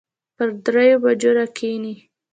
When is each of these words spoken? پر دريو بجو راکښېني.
پر 0.35 0.47
دريو 0.65 0.97
بجو 1.03 1.31
راکښېني. 1.37 1.95